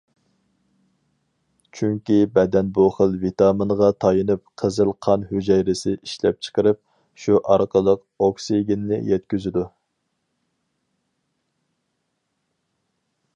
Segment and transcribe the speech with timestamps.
[1.79, 6.81] چۈنكى بەدەن بۇ خىل ۋىتامىنغا تايىنىپ، قىزىل قان ھۈجەيرىسى ئىشلەپچىقىرىپ،
[7.27, 9.67] شۇ ئارقىلىق ئوكسىگېننى يەتكۈزىدۇ.